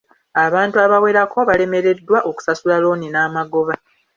Abantu 0.45 0.75
abawerako 0.85 1.37
balemereddwa 1.49 2.17
okusasula 2.29 2.75
looni 2.83 3.07
n'amagoba. 3.09 3.73